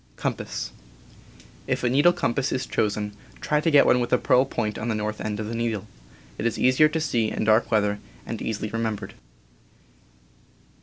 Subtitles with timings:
[0.15, 0.67] PERSONAL KITS
[1.37, 4.79] 31 If a needle compass is chosen, try to get one with a pearl point
[4.79, 5.85] on the north end of the needle;
[6.39, 9.13] it is easier to see in dark weather, and easily re ^* membered.